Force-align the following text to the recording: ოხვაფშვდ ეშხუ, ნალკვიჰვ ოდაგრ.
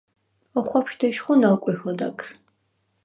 ოხვაფშვდ 0.61 1.01
ეშხუ, 1.09 1.33
ნალკვიჰვ 1.43 1.83
ოდაგრ. 1.91 2.27